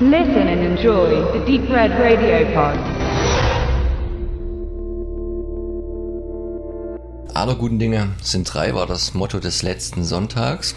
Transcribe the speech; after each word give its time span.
Listen 0.00 0.48
and 0.48 0.60
enjoy 0.60 1.22
the 1.32 1.38
Deep 1.46 1.70
Red 1.70 1.92
Radio 1.92 2.44
Pod. 2.52 2.76
Aller 7.32 7.54
guten 7.54 7.78
Dinge 7.78 8.08
sind 8.20 8.52
drei, 8.52 8.74
war 8.74 8.88
das 8.88 9.14
Motto 9.14 9.38
des 9.38 9.62
letzten 9.62 10.02
Sonntags. 10.02 10.74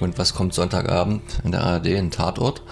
Und 0.00 0.18
was 0.18 0.34
kommt 0.34 0.52
Sonntagabend 0.52 1.22
in 1.44 1.52
der 1.52 1.62
ARD, 1.62 1.86
in 1.86 2.10
Tatort, 2.10 2.62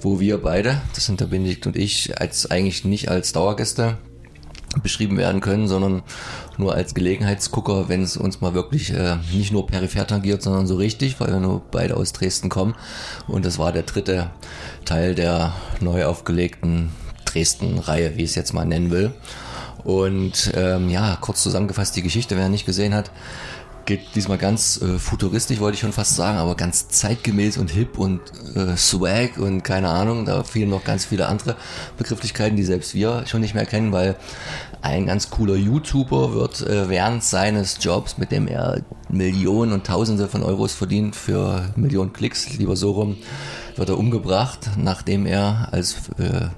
wo 0.00 0.18
wir 0.18 0.38
beide, 0.38 0.80
das 0.94 1.04
sind 1.04 1.20
der 1.20 1.26
Benedikt 1.26 1.66
und 1.66 1.76
ich, 1.76 2.18
als 2.18 2.50
eigentlich 2.50 2.86
nicht 2.86 3.10
als 3.10 3.34
Dauergäste 3.34 3.98
beschrieben 4.82 5.16
werden 5.16 5.40
können, 5.40 5.68
sondern 5.68 6.02
nur 6.56 6.74
als 6.74 6.94
Gelegenheitsgucker, 6.94 7.88
wenn 7.88 8.02
es 8.02 8.16
uns 8.16 8.40
mal 8.40 8.54
wirklich 8.54 8.92
äh, 8.92 9.16
nicht 9.32 9.52
nur 9.52 9.66
peripher 9.66 10.06
tangiert, 10.06 10.42
sondern 10.42 10.66
so 10.66 10.76
richtig, 10.76 11.20
weil 11.20 11.28
wir 11.28 11.40
nur 11.40 11.62
beide 11.70 11.96
aus 11.96 12.12
Dresden 12.12 12.48
kommen. 12.48 12.74
Und 13.26 13.44
das 13.44 13.58
war 13.58 13.72
der 13.72 13.82
dritte 13.82 14.30
Teil 14.84 15.14
der 15.14 15.52
neu 15.80 16.04
aufgelegten 16.04 16.90
Dresden-Reihe, 17.26 18.16
wie 18.16 18.24
ich 18.24 18.30
es 18.30 18.36
jetzt 18.36 18.54
mal 18.54 18.64
nennen 18.64 18.90
will. 18.90 19.12
Und 19.84 20.52
ähm, 20.54 20.88
ja, 20.88 21.16
kurz 21.20 21.42
zusammengefasst 21.42 21.96
die 21.96 22.02
Geschichte, 22.02 22.36
wer 22.36 22.48
nicht 22.48 22.66
gesehen 22.66 22.94
hat, 22.94 23.10
geht 23.88 24.14
diesmal 24.14 24.36
ganz 24.36 24.82
äh, 24.82 24.98
futuristisch, 24.98 25.60
wollte 25.60 25.76
ich 25.76 25.80
schon 25.80 25.94
fast 25.94 26.14
sagen, 26.14 26.36
aber 26.36 26.56
ganz 26.56 26.88
zeitgemäß 26.88 27.56
und 27.56 27.70
hip 27.70 27.96
und 27.96 28.20
äh, 28.54 28.76
swag 28.76 29.38
und 29.38 29.62
keine 29.62 29.88
Ahnung. 29.88 30.26
Da 30.26 30.44
fehlen 30.44 30.68
noch 30.68 30.84
ganz 30.84 31.06
viele 31.06 31.26
andere 31.26 31.56
Begrifflichkeiten, 31.96 32.54
die 32.54 32.64
selbst 32.64 32.94
wir 32.94 33.24
schon 33.26 33.40
nicht 33.40 33.54
mehr 33.54 33.64
kennen, 33.64 33.90
weil 33.90 34.16
ein 34.82 35.06
ganz 35.06 35.30
cooler 35.30 35.56
YouTuber 35.56 36.34
wird 36.34 36.60
äh, 36.60 36.88
während 36.88 37.24
seines 37.24 37.78
Jobs, 37.80 38.18
mit 38.18 38.30
dem 38.30 38.46
er 38.46 38.82
Millionen 39.08 39.72
und 39.72 39.86
Tausende 39.86 40.28
von 40.28 40.42
Euros 40.42 40.74
verdient 40.74 41.16
für 41.16 41.70
Millionen 41.76 42.12
Klicks, 42.12 42.56
lieber 42.58 42.76
so 42.76 42.92
rum, 42.92 43.16
wird 43.76 43.88
er 43.88 43.98
umgebracht, 43.98 44.70
nachdem 44.76 45.26
er 45.26 45.68
als 45.72 45.94
äh, 46.18 46.48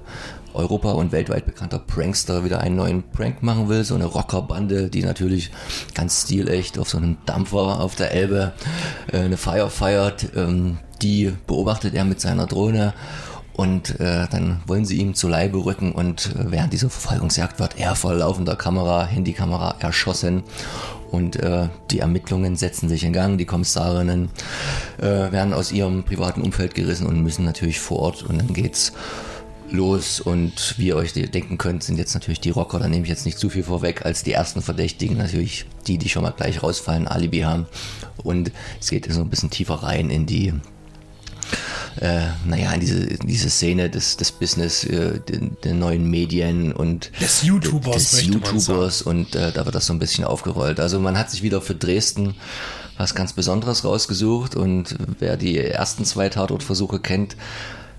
Europa- 0.53 0.91
und 0.91 1.11
weltweit 1.11 1.45
bekannter 1.45 1.79
Prankster 1.79 2.43
wieder 2.43 2.59
einen 2.59 2.75
neuen 2.75 3.03
Prank 3.03 3.41
machen 3.41 3.69
will. 3.69 3.83
So 3.83 3.95
eine 3.95 4.05
Rockerbande, 4.05 4.89
die 4.89 5.03
natürlich 5.03 5.51
ganz 5.93 6.23
stilecht 6.23 6.77
auf 6.77 6.89
so 6.89 6.97
einem 6.97 7.17
Dampfer 7.25 7.79
auf 7.79 7.95
der 7.95 8.11
Elbe 8.11 8.53
äh, 9.11 9.19
eine 9.19 9.37
Feier 9.37 9.69
feiert. 9.69 10.27
Ähm, 10.35 10.77
die 11.01 11.33
beobachtet 11.47 11.95
er 11.95 12.05
mit 12.05 12.21
seiner 12.21 12.45
Drohne 12.45 12.93
und 13.61 13.99
äh, 13.99 14.27
dann 14.31 14.59
wollen 14.65 14.85
sie 14.85 14.97
ihm 14.97 15.13
zu 15.13 15.27
Leibe 15.27 15.63
rücken 15.63 15.91
und 15.91 16.35
äh, 16.35 16.49
während 16.49 16.73
dieser 16.73 16.89
Verfolgungsjagd 16.89 17.59
wird 17.59 17.77
er 17.77 17.95
vor 17.95 18.11
laufender 18.11 18.55
Kamera, 18.55 19.05
Handykamera 19.05 19.75
erschossen. 19.79 20.41
Und 21.11 21.35
äh, 21.35 21.67
die 21.91 21.99
Ermittlungen 21.99 22.55
setzen 22.55 22.89
sich 22.89 23.03
in 23.03 23.13
Gang. 23.13 23.37
Die 23.37 23.45
Kommissarinnen 23.45 24.29
äh, 24.97 25.31
werden 25.31 25.53
aus 25.53 25.71
ihrem 25.71 26.01
privaten 26.03 26.41
Umfeld 26.41 26.73
gerissen 26.73 27.05
und 27.05 27.21
müssen 27.21 27.45
natürlich 27.45 27.79
vor 27.79 27.99
Ort. 27.99 28.23
Und 28.23 28.39
dann 28.39 28.51
geht's 28.51 28.93
los. 29.69 30.19
Und 30.19 30.79
wie 30.79 30.87
ihr 30.87 30.95
euch 30.95 31.13
denken 31.13 31.59
könnt, 31.59 31.83
sind 31.83 31.99
jetzt 31.99 32.15
natürlich 32.15 32.39
die 32.39 32.49
Rocker, 32.49 32.79
da 32.79 32.87
nehme 32.87 33.03
ich 33.03 33.09
jetzt 33.09 33.27
nicht 33.27 33.37
zu 33.37 33.51
viel 33.51 33.63
vorweg, 33.63 34.07
als 34.07 34.23
die 34.23 34.31
ersten 34.31 34.63
Verdächtigen 34.63 35.17
natürlich 35.17 35.65
die, 35.85 35.99
die 35.99 36.09
schon 36.09 36.23
mal 36.23 36.31
gleich 36.31 36.63
rausfallen, 36.63 37.07
Alibi 37.07 37.41
haben. 37.41 37.67
Und 38.23 38.51
es 38.79 38.89
geht 38.89 39.11
so 39.13 39.21
ein 39.21 39.29
bisschen 39.29 39.51
tiefer 39.51 39.75
rein 39.75 40.09
in 40.09 40.25
die 40.25 40.51
äh, 41.99 42.27
naja, 42.45 42.71
in 42.73 42.79
diese, 42.79 43.03
in 43.03 43.27
diese 43.27 43.49
Szene 43.49 43.89
des, 43.89 44.17
des 44.17 44.31
Business, 44.31 44.83
äh, 44.83 45.19
den, 45.19 45.57
den 45.63 45.79
neuen 45.79 46.09
Medien 46.09 46.71
und 46.71 47.11
des 47.19 47.43
YouTubers, 47.43 48.11
des 48.11 48.23
YouTubers 48.25 49.01
und 49.01 49.35
äh, 49.35 49.51
da 49.51 49.65
wird 49.65 49.75
das 49.75 49.85
so 49.85 49.93
ein 49.93 49.99
bisschen 49.99 50.23
aufgerollt. 50.23 50.79
Also 50.79 50.99
man 50.99 51.17
hat 51.17 51.29
sich 51.29 51.43
wieder 51.43 51.61
für 51.61 51.75
Dresden 51.75 52.35
was 52.97 53.15
ganz 53.15 53.33
Besonderes 53.33 53.83
rausgesucht 53.83 54.55
und 54.55 54.95
wer 55.19 55.35
die 55.35 55.57
ersten 55.57 56.05
zwei 56.05 56.29
Tatortversuche 56.29 56.99
kennt, 56.99 57.35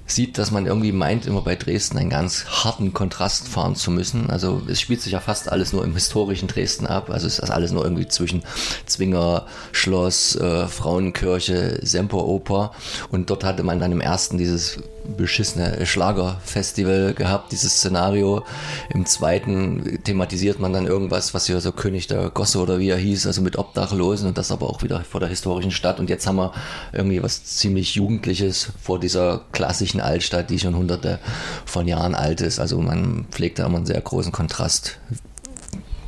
sieht, 0.06 0.38
dass 0.38 0.50
man 0.50 0.66
irgendwie 0.66 0.92
meint, 0.92 1.26
immer 1.26 1.42
bei 1.42 1.56
Dresden 1.56 1.98
einen 1.98 2.10
ganz 2.10 2.44
harten 2.46 2.92
Kontrast 2.92 3.48
fahren 3.48 3.76
zu 3.76 3.90
müssen. 3.90 4.30
Also 4.30 4.62
es 4.68 4.80
spielt 4.80 5.00
sich 5.00 5.12
ja 5.12 5.20
fast 5.20 5.50
alles 5.50 5.72
nur 5.72 5.84
im 5.84 5.94
historischen 5.94 6.48
Dresden 6.48 6.86
ab. 6.86 7.10
Also 7.10 7.26
es 7.26 7.38
ist 7.38 7.50
alles 7.50 7.72
nur 7.72 7.84
irgendwie 7.84 8.08
zwischen 8.08 8.42
Zwinger, 8.86 9.46
Schloss, 9.72 10.36
äh, 10.36 10.66
Frauenkirche, 10.66 11.78
Semperoper. 11.82 12.72
Und 13.10 13.30
dort 13.30 13.44
hatte 13.44 13.62
man 13.62 13.80
dann 13.80 13.92
im 13.92 14.00
ersten 14.00 14.38
dieses 14.38 14.78
beschissene 15.16 15.84
Schlagerfestival 15.86 17.14
gehabt, 17.14 17.52
dieses 17.52 17.76
Szenario. 17.76 18.44
Im 18.90 19.06
zweiten 19.06 20.02
thematisiert 20.04 20.60
man 20.60 20.72
dann 20.72 20.86
irgendwas, 20.86 21.34
was 21.34 21.46
hier 21.46 21.60
so 21.60 21.72
König 21.72 22.06
der 22.06 22.30
Gosse 22.30 22.58
oder 22.60 22.78
wie 22.78 22.90
er 22.90 22.96
hieß, 22.96 23.26
also 23.26 23.42
mit 23.42 23.58
Obdachlosen 23.58 24.28
und 24.28 24.38
das 24.38 24.50
aber 24.50 24.68
auch 24.68 24.82
wieder 24.82 25.00
vor 25.04 25.20
der 25.20 25.28
historischen 25.28 25.70
Stadt. 25.70 26.00
Und 26.00 26.10
jetzt 26.10 26.26
haben 26.26 26.36
wir 26.36 26.52
irgendwie 26.92 27.22
was 27.22 27.44
ziemlich 27.44 27.94
Jugendliches 27.94 28.68
vor 28.80 28.98
dieser 29.00 29.42
klassischen 29.52 30.00
Altstadt, 30.00 30.50
die 30.50 30.58
schon 30.58 30.76
hunderte 30.76 31.18
von 31.64 31.88
Jahren 31.88 32.14
alt 32.14 32.40
ist. 32.40 32.58
Also 32.58 32.80
man 32.80 33.26
pflegt 33.30 33.58
da 33.58 33.66
immer 33.66 33.78
einen 33.78 33.86
sehr 33.86 34.00
großen 34.00 34.32
Kontrast. 34.32 34.98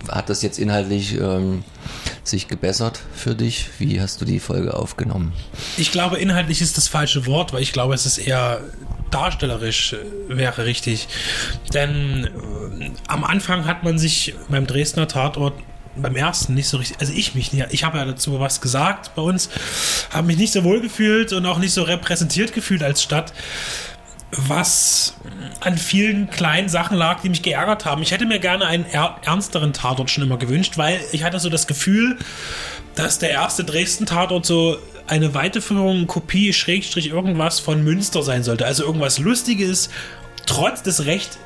Hat 0.08 0.28
das 0.28 0.42
jetzt 0.42 0.58
inhaltlich 0.58 1.14
ähm, 1.14 1.64
sich 2.22 2.48
gebessert 2.48 3.00
für 3.14 3.34
dich? 3.34 3.66
Wie 3.78 4.00
hast 4.00 4.20
du 4.20 4.24
die 4.24 4.40
Folge 4.40 4.74
aufgenommen? 4.74 5.32
Ich 5.76 5.92
glaube, 5.92 6.18
inhaltlich 6.18 6.60
ist 6.60 6.76
das 6.76 6.88
falsche 6.88 7.26
Wort, 7.26 7.52
weil 7.52 7.62
ich 7.62 7.72
glaube, 7.72 7.94
es 7.94 8.06
ist 8.06 8.18
eher 8.18 8.60
darstellerisch 9.10 9.94
äh, 9.94 10.36
wäre 10.36 10.64
richtig. 10.64 11.08
Denn 11.72 12.24
äh, 12.80 12.90
am 13.08 13.24
Anfang 13.24 13.66
hat 13.66 13.84
man 13.84 13.98
sich 13.98 14.34
beim 14.48 14.66
Dresdner 14.66 15.08
Tatort 15.08 15.54
beim 15.96 16.16
ersten 16.16 16.54
nicht 16.54 16.68
so 16.68 16.78
richtig, 16.78 16.98
also 17.00 17.12
ich 17.12 17.34
mich 17.34 17.52
nicht, 17.52 17.66
ich 17.70 17.84
habe 17.84 17.98
ja 17.98 18.04
dazu 18.04 18.40
was 18.40 18.60
gesagt 18.60 19.14
bei 19.14 19.22
uns, 19.22 19.48
habe 20.10 20.26
mich 20.26 20.38
nicht 20.38 20.52
so 20.52 20.64
wohl 20.64 20.80
gefühlt 20.80 21.32
und 21.32 21.46
auch 21.46 21.58
nicht 21.58 21.72
so 21.72 21.82
repräsentiert 21.82 22.52
gefühlt 22.52 22.82
als 22.82 23.02
Stadt 23.02 23.32
was 24.36 25.14
an 25.60 25.78
vielen 25.78 26.30
kleinen 26.30 26.68
Sachen 26.68 26.96
lag, 26.96 27.20
die 27.22 27.28
mich 27.28 27.42
geärgert 27.42 27.84
haben. 27.84 28.02
Ich 28.02 28.12
hätte 28.12 28.26
mir 28.26 28.38
gerne 28.38 28.66
einen 28.66 28.84
ernsteren 28.84 29.72
Tatort 29.72 30.10
schon 30.10 30.24
immer 30.24 30.36
gewünscht, 30.36 30.76
weil 30.76 31.00
ich 31.12 31.24
hatte 31.24 31.38
so 31.38 31.48
das 31.48 31.66
Gefühl, 31.66 32.18
dass 32.94 33.18
der 33.18 33.30
erste 33.30 33.64
Dresden-Tatort 33.64 34.46
so 34.46 34.78
eine 35.06 35.34
Weiterführung, 35.34 36.06
Kopie, 36.06 36.52
Schrägstrich 36.52 37.08
irgendwas 37.08 37.60
von 37.60 37.82
Münster 37.82 38.22
sein 38.22 38.42
sollte. 38.42 38.66
Also 38.66 38.84
irgendwas 38.84 39.18
Lustiges, 39.18 39.90
trotz 40.46 40.82
des 40.82 41.06
recht 41.06 41.38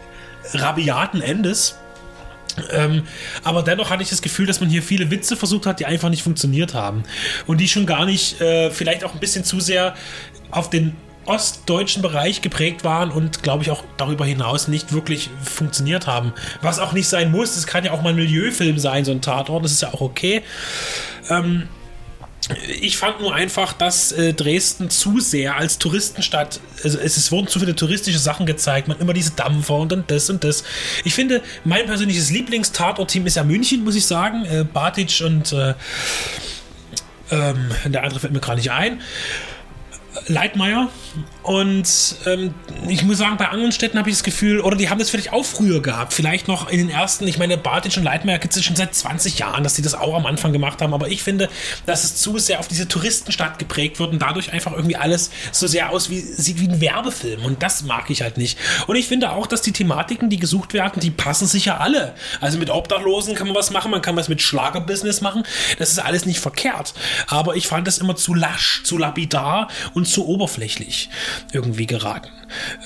rabiaten 0.55 1.21
Endes. 1.21 1.77
Ähm, 2.73 3.05
aber 3.45 3.63
dennoch 3.63 3.91
hatte 3.91 4.03
ich 4.03 4.11
das 4.11 4.23
Gefühl, 4.23 4.47
dass 4.47 4.61
man 4.61 4.69
hier 4.69 4.83
viele 4.83 5.11
Witze 5.11 5.37
versucht 5.37 5.67
hat, 5.67 5.81
die 5.81 5.87
einfach 5.87 6.09
nicht 6.09 6.23
funktioniert 6.23 6.75
haben. 6.75 7.05
Und 7.47 7.59
die 7.59 7.69
schon 7.69 7.87
gar 7.87 8.05
nicht, 8.05 8.41
äh, 8.41 8.71
vielleicht 8.71 9.05
auch 9.05 9.15
ein 9.15 9.21
bisschen 9.21 9.45
zu 9.45 9.61
sehr 9.61 9.95
auf 10.51 10.71
den 10.71 10.97
ostdeutschen 11.29 12.03
Bereich 12.03 12.43
geprägt 12.43 12.85
waren 12.85 13.11
und 13.11 13.43
glaube 13.43 13.63
ich 13.63 13.71
auch 13.71 13.85
darüber 13.97 14.25
hinaus 14.25 14.69
nicht 14.69 14.93
wirklich 14.93 15.31
funktioniert 15.43 16.07
haben. 16.07 16.33
Was 16.63 16.79
auch 16.79 16.93
nicht 16.93 17.09
sein 17.09 17.31
muss, 17.31 17.57
es 17.57 17.67
kann 17.67 17.85
ja 17.85 17.93
auch 17.93 18.03
mal 18.03 18.11
ein 18.11 18.17
Milieufilm 18.17 18.79
sein, 18.79 19.05
so 19.05 19.13
ein 19.13 19.21
Tatort, 19.21 19.65
das 19.65 19.73
ist 19.73 19.83
ja 19.83 19.93
auch 19.93 20.01
okay. 20.01 20.43
Ähm, 21.29 21.69
ich 22.81 22.97
fand 22.97 23.21
nur 23.21 23.35
einfach, 23.35 23.75
dass 23.75 24.13
äh, 24.13 24.33
Dresden 24.33 24.89
zu 24.89 25.21
sehr 25.21 25.57
als 25.57 25.79
Touristenstadt, 25.79 26.61
also 26.83 26.99
es, 26.99 27.17
es, 27.17 27.31
wurden 27.31 27.47
zu 27.47 27.59
viele 27.61 27.77
touristische 27.77 28.19
Sachen 28.19 28.47
gezeigt, 28.47 28.89
man 28.89 28.99
immer 29.01 29.13
diese 29.13 29.33
Dampfer 29.33 29.75
und 29.75 29.93
dann 29.93 30.05
das 30.07 30.31
und 30.31 30.45
das. 30.45 30.65
Ich 31.05 31.15
finde, 31.15 31.43
mein 31.65 31.87
persönliches 31.87 32.31
Lieblingstatort-Team 32.31 33.27
ist 33.27 33.37
ja 33.37 33.45
München, 33.45 33.85
muss 33.85 33.97
ich 33.97 34.07
sagen. 34.07 34.47
Äh, 34.47 34.65
Batic 34.65 35.23
und 35.25 35.53
äh, 35.53 35.75
ähm, 37.31 37.71
der 37.85 38.03
andere 38.03 38.21
fällt 38.21 38.33
mir 38.33 38.41
gerade 38.41 38.59
nicht 38.59 38.71
ein. 38.71 39.03
Leitmeier. 40.27 40.89
Und 41.43 42.17
ähm, 42.27 42.55
ich 42.87 43.03
muss 43.05 43.19
sagen, 43.19 43.39
bei 43.39 43.49
anderen 43.49 43.73
Städten 43.73 43.99
habe 43.99 44.11
ich 44.11 44.17
das 44.17 44.23
Gefühl, 44.23 44.61
oder 44.61 44.77
die 44.77 44.91
haben 44.91 44.99
das 44.99 45.09
vielleicht 45.09 45.33
auch 45.33 45.45
früher 45.45 45.81
gehabt. 45.81 46.13
Vielleicht 46.13 46.47
noch 46.47 46.69
in 46.69 46.79
den 46.79 46.91
ersten, 46.91 47.27
ich 47.27 47.39
meine, 47.39 47.57
Bartic 47.57 47.97
und 47.97 48.03
Leitmeier 48.03 48.39
gibt 48.39 48.55
es 48.55 48.65
schon 48.65 48.77
seit 48.77 48.95
20 48.95 49.39
Jahren, 49.39 49.65
dass 49.65 49.75
die 49.75 49.83
das 49.83 49.95
auch 49.95 50.15
am 50.15 50.27
Anfang 50.27 50.53
gemacht 50.53 50.83
haben. 50.83 50.93
Aber 50.93 51.09
ich 51.09 51.23
finde, 51.23 51.49
dass 51.87 52.05
es 52.05 52.17
zu 52.17 52.39
sehr 52.39 52.61
auf 52.61 52.69
diese 52.69 52.87
Touristenstadt 52.87 53.59
geprägt 53.59 53.99
wird 53.99 54.13
und 54.13 54.21
dadurch 54.21 54.53
einfach 54.53 54.73
irgendwie 54.73 54.97
alles 54.97 55.31
so 55.53 55.67
sehr 55.67 55.91
aus 55.91 56.11
wie, 56.11 56.21
sieht 56.21 56.61
wie 56.61 56.69
ein 56.69 56.81
Werbefilm. 56.81 57.45
Und 57.45 57.63
das 57.63 57.83
mag 57.83 58.11
ich 58.11 58.23
halt 58.23 58.37
nicht. 58.37 58.59
Und 58.87 58.97
ich 58.97 59.07
finde 59.07 59.31
auch, 59.31 59.47
dass 59.47 59.63
die 59.63 59.73
Thematiken, 59.73 60.29
die 60.29 60.39
gesucht 60.39 60.75
werden, 60.75 61.01
die 61.01 61.11
passen 61.11 61.47
sich 61.47 61.67
ja 61.67 61.79
alle. 61.79 62.15
Also 62.41 62.59
mit 62.59 62.71
Obdachlosen 62.71 63.35
kann 63.35 63.47
man 63.47 63.57
was 63.57 63.71
machen, 63.71 63.91
man 63.91 64.03
kann 64.03 64.17
was 64.17 64.29
mit 64.29 64.43
Schlagerbusiness 64.43 65.21
machen. 65.21 65.45
Das 65.79 65.91
ist 65.91 65.99
alles 65.99 66.27
nicht 66.27 66.41
verkehrt. 66.41 66.95
Aber 67.27 67.57
ich 67.57 67.67
fand 67.67 67.87
das 67.87 67.99
immer 67.99 68.17
zu 68.17 68.35
lasch, 68.35 68.83
zu 68.85 68.99
lapidar 68.99 69.69
und 69.95 70.08
zu 70.11 70.27
oberflächlich 70.27 71.11
irgendwie 71.53 71.87
geraten. 71.87 72.29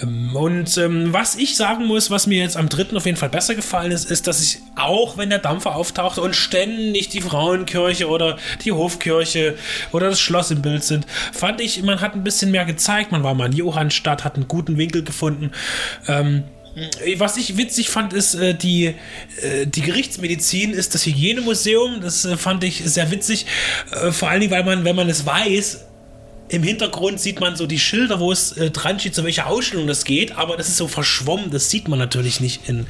Ähm, 0.02 0.34
und 0.36 0.76
ähm, 0.78 1.12
was 1.12 1.36
ich 1.36 1.56
sagen 1.56 1.86
muss, 1.86 2.10
was 2.10 2.26
mir 2.26 2.38
jetzt 2.38 2.56
am 2.56 2.68
dritten 2.68 2.96
auf 2.96 3.06
jeden 3.06 3.16
Fall 3.16 3.28
besser 3.28 3.54
gefallen 3.54 3.92
ist, 3.92 4.10
ist, 4.10 4.26
dass 4.26 4.42
ich 4.42 4.58
auch, 4.76 5.16
wenn 5.16 5.30
der 5.30 5.38
Dampfer 5.38 5.76
auftaucht 5.76 6.18
und 6.18 6.34
ständig 6.34 7.08
die 7.08 7.20
Frauenkirche 7.20 8.08
oder 8.08 8.38
die 8.64 8.72
Hofkirche 8.72 9.56
oder 9.92 10.08
das 10.10 10.20
Schloss 10.20 10.50
im 10.50 10.62
Bild 10.62 10.84
sind, 10.84 11.06
fand 11.32 11.60
ich, 11.60 11.82
man 11.82 12.00
hat 12.00 12.14
ein 12.14 12.24
bisschen 12.24 12.50
mehr 12.50 12.64
gezeigt. 12.64 13.12
Man 13.12 13.22
war 13.22 13.34
mal 13.34 13.46
in 13.46 13.56
Johannstadt, 13.56 14.24
hat 14.24 14.36
einen 14.36 14.48
guten 14.48 14.76
Winkel 14.78 15.02
gefunden. 15.04 15.52
Ähm, 16.08 16.44
was 17.16 17.36
ich 17.36 17.56
witzig 17.56 17.90
fand, 17.90 18.12
ist, 18.12 18.34
äh, 18.34 18.54
die, 18.54 18.94
äh, 19.42 19.66
die 19.66 19.82
Gerichtsmedizin 19.82 20.72
ist 20.72 20.94
das 20.94 21.04
Hygienemuseum. 21.04 22.00
Das 22.00 22.24
äh, 22.24 22.36
fand 22.36 22.64
ich 22.64 22.82
sehr 22.84 23.10
witzig. 23.10 23.46
Vor 24.10 24.28
allen 24.28 24.40
Dingen, 24.40 24.52
weil 24.52 24.64
man, 24.64 24.84
wenn 24.84 24.96
man 24.96 25.08
es 25.08 25.26
weiß, 25.26 25.84
im 26.52 26.62
Hintergrund 26.62 27.18
sieht 27.18 27.40
man 27.40 27.56
so 27.56 27.66
die 27.66 27.78
Schilder, 27.78 28.20
wo 28.20 28.30
es 28.30 28.52
äh, 28.52 28.70
dran 28.70 29.00
steht, 29.00 29.14
zu 29.14 29.24
welcher 29.24 29.46
Ausstellung 29.46 29.86
das 29.86 30.04
geht, 30.04 30.36
aber 30.36 30.58
das 30.58 30.68
ist 30.68 30.76
so 30.76 30.86
verschwommen, 30.86 31.50
das 31.50 31.70
sieht 31.70 31.88
man 31.88 31.98
natürlich 31.98 32.40
nicht 32.40 32.68
in, 32.68 32.86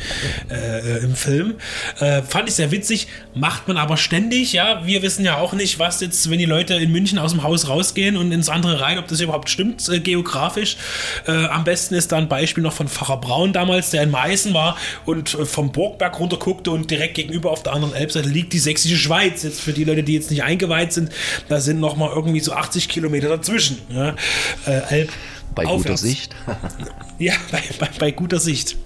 äh, 0.50 0.98
im 0.98 1.14
Film. 1.14 1.54
Äh, 2.00 2.22
fand 2.22 2.48
ich 2.48 2.56
sehr 2.56 2.72
witzig, 2.72 3.06
macht 3.34 3.68
man 3.68 3.76
aber 3.76 3.96
ständig, 3.96 4.52
ja. 4.52 4.84
Wir 4.84 5.02
wissen 5.02 5.24
ja 5.24 5.38
auch 5.38 5.52
nicht, 5.52 5.78
was 5.78 6.00
jetzt, 6.00 6.28
wenn 6.28 6.40
die 6.40 6.44
Leute 6.44 6.74
in 6.74 6.90
München 6.90 7.20
aus 7.20 7.30
dem 7.30 7.44
Haus 7.44 7.68
rausgehen 7.68 8.16
und 8.16 8.32
ins 8.32 8.48
andere 8.48 8.80
rein, 8.80 8.98
ob 8.98 9.06
das 9.06 9.20
überhaupt 9.20 9.48
stimmt, 9.48 9.88
äh, 9.88 10.00
geografisch. 10.00 10.76
Äh, 11.28 11.30
am 11.46 11.62
besten 11.62 11.94
ist 11.94 12.10
da 12.10 12.16
ein 12.16 12.28
Beispiel 12.28 12.64
noch 12.64 12.72
von 12.72 12.88
Pfarrer 12.88 13.20
Braun 13.20 13.52
damals, 13.52 13.90
der 13.90 14.02
in 14.02 14.10
Meißen 14.10 14.52
war 14.54 14.76
und 15.06 15.34
äh, 15.34 15.46
vom 15.46 15.70
Burgberg 15.70 16.18
runter 16.18 16.36
guckte 16.36 16.72
und 16.72 16.90
direkt 16.90 17.14
gegenüber 17.14 17.52
auf 17.52 17.62
der 17.62 17.74
anderen 17.74 17.94
Elbseite 17.94 18.28
liegt 18.28 18.52
die 18.54 18.58
sächsische 18.58 18.96
Schweiz. 18.96 19.44
Jetzt 19.44 19.60
für 19.60 19.72
die 19.72 19.84
Leute, 19.84 20.02
die 20.02 20.14
jetzt 20.14 20.32
nicht 20.32 20.42
eingeweiht 20.42 20.92
sind, 20.92 21.12
da 21.48 21.60
sind 21.60 21.78
noch 21.78 21.96
mal 21.96 22.10
irgendwie 22.12 22.40
so 22.40 22.52
80 22.52 22.88
Kilometer 22.88 23.28
dazwischen. 23.28 23.51
Ja. 23.90 24.14
Äh, 24.66 25.00
Elb 25.00 25.12
Bei 25.54 25.66
aufwärts. 25.66 25.84
guter 25.84 25.96
Sicht. 25.96 26.34
Ja, 27.18 27.34
bei, 27.52 27.62
bei, 27.78 27.88
bei 28.00 28.10
guter 28.10 28.40
Sicht. 28.40 28.76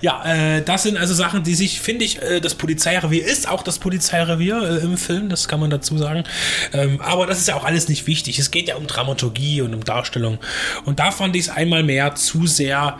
Ja, 0.00 0.24
äh, 0.24 0.62
das 0.62 0.82
sind 0.82 0.96
also 0.96 1.14
Sachen, 1.14 1.42
die 1.42 1.54
sich, 1.54 1.80
finde 1.80 2.04
ich, 2.04 2.20
äh, 2.20 2.40
das 2.40 2.54
Polizeirevier 2.54 3.24
ist 3.24 3.48
auch 3.48 3.62
das 3.62 3.78
Polizeirevier 3.78 4.62
äh, 4.62 4.84
im 4.84 4.96
Film, 4.98 5.28
das 5.28 5.48
kann 5.48 5.60
man 5.60 5.70
dazu 5.70 5.96
sagen. 5.98 6.24
Ähm, 6.72 7.00
aber 7.00 7.26
das 7.26 7.38
ist 7.38 7.48
ja 7.48 7.54
auch 7.54 7.64
alles 7.64 7.88
nicht 7.88 8.06
wichtig. 8.06 8.38
Es 8.38 8.50
geht 8.50 8.68
ja 8.68 8.76
um 8.76 8.86
Dramaturgie 8.86 9.62
und 9.62 9.74
um 9.74 9.84
Darstellung. 9.84 10.38
Und 10.84 10.98
da 10.98 11.10
fand 11.10 11.36
ich 11.36 11.42
es 11.42 11.48
einmal 11.48 11.82
mehr 11.82 12.14
zu 12.14 12.46
sehr 12.46 12.98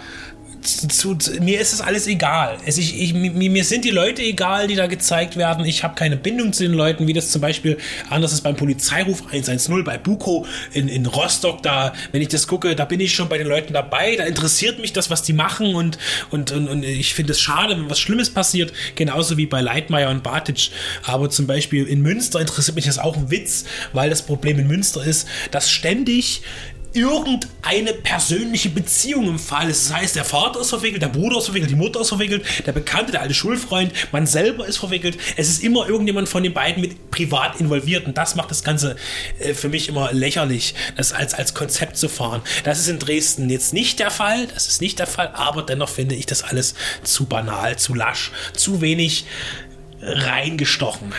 zu, 0.62 1.14
zu, 1.14 1.40
mir 1.40 1.60
ist 1.60 1.72
es 1.72 1.80
alles 1.80 2.06
egal. 2.06 2.58
Es, 2.64 2.78
ich, 2.78 3.00
ich, 3.00 3.14
mir, 3.14 3.30
mir 3.32 3.64
sind 3.64 3.84
die 3.84 3.90
Leute 3.90 4.22
egal, 4.22 4.66
die 4.66 4.74
da 4.74 4.86
gezeigt 4.86 5.36
werden. 5.36 5.64
Ich 5.64 5.82
habe 5.84 5.94
keine 5.94 6.16
Bindung 6.16 6.52
zu 6.52 6.62
den 6.62 6.72
Leuten, 6.72 7.06
wie 7.06 7.12
das 7.12 7.30
zum 7.30 7.40
Beispiel 7.40 7.78
anders 8.10 8.32
ist 8.32 8.42
beim 8.42 8.56
Polizeiruf 8.56 9.24
110 9.26 9.84
bei 9.84 9.98
Buko 9.98 10.46
in, 10.72 10.88
in 10.88 11.06
Rostock. 11.06 11.62
Da, 11.62 11.92
wenn 12.12 12.22
ich 12.22 12.28
das 12.28 12.46
gucke, 12.46 12.74
da 12.74 12.84
bin 12.84 13.00
ich 13.00 13.14
schon 13.14 13.28
bei 13.28 13.38
den 13.38 13.46
Leuten 13.46 13.72
dabei. 13.72 14.16
Da 14.16 14.24
interessiert 14.24 14.78
mich 14.78 14.92
das, 14.92 15.10
was 15.10 15.22
die 15.22 15.32
machen 15.32 15.74
und, 15.74 15.98
und, 16.30 16.52
und, 16.52 16.68
und 16.68 16.84
ich 16.84 17.14
finde 17.14 17.32
es 17.32 17.40
schade, 17.40 17.76
wenn 17.76 17.90
was 17.90 18.00
Schlimmes 18.00 18.30
passiert. 18.30 18.72
Genauso 18.94 19.36
wie 19.36 19.46
bei 19.46 19.60
Leitmeier 19.60 20.10
und 20.10 20.22
Bartic. 20.22 20.70
Aber 21.04 21.30
zum 21.30 21.46
Beispiel 21.46 21.84
in 21.86 22.02
Münster 22.02 22.40
interessiert 22.40 22.76
mich 22.76 22.86
das 22.86 22.98
auch 22.98 23.16
ein 23.16 23.30
Witz, 23.30 23.64
weil 23.92 24.10
das 24.10 24.22
Problem 24.22 24.58
in 24.58 24.66
Münster 24.66 25.04
ist, 25.04 25.28
dass 25.50 25.70
ständig 25.70 26.42
irgendeine 26.96 27.92
persönliche 27.92 28.70
Beziehung 28.70 29.28
im 29.28 29.38
Fall 29.38 29.68
ist. 29.68 29.90
Das 29.90 29.96
heißt, 29.96 30.16
der 30.16 30.24
Vater 30.24 30.60
ist 30.60 30.70
verwickelt, 30.70 31.02
der 31.02 31.08
Bruder 31.08 31.38
ist 31.38 31.44
verwickelt, 31.44 31.70
die 31.70 31.76
Mutter 31.76 32.00
ist 32.00 32.08
verwickelt, 32.08 32.44
der 32.64 32.72
Bekannte, 32.72 33.12
der 33.12 33.20
alte 33.20 33.34
Schulfreund, 33.34 33.92
man 34.12 34.26
selber 34.26 34.66
ist 34.66 34.78
verwickelt. 34.78 35.18
Es 35.36 35.48
ist 35.48 35.62
immer 35.62 35.86
irgendjemand 35.86 36.28
von 36.28 36.42
den 36.42 36.54
beiden 36.54 36.80
mit 36.80 37.10
privat 37.10 37.60
involviert 37.60 38.06
und 38.06 38.16
das 38.16 38.34
macht 38.34 38.50
das 38.50 38.64
Ganze 38.64 38.96
äh, 39.38 39.52
für 39.54 39.68
mich 39.68 39.88
immer 39.88 40.12
lächerlich, 40.12 40.74
das 40.96 41.12
als, 41.12 41.34
als 41.34 41.54
Konzept 41.54 41.96
zu 41.98 42.08
fahren. 42.08 42.40
Das 42.64 42.78
ist 42.78 42.88
in 42.88 42.98
Dresden 42.98 43.50
jetzt 43.50 43.74
nicht 43.74 43.98
der 43.98 44.10
Fall, 44.10 44.46
das 44.46 44.66
ist 44.66 44.80
nicht 44.80 44.98
der 44.98 45.06
Fall, 45.06 45.28
aber 45.34 45.62
dennoch 45.62 45.90
finde 45.90 46.14
ich 46.14 46.26
das 46.26 46.42
alles 46.42 46.74
zu 47.02 47.26
banal, 47.26 47.76
zu 47.76 47.94
lasch, 47.94 48.32
zu 48.54 48.80
wenig 48.80 49.26
reingestochen. 50.00 51.12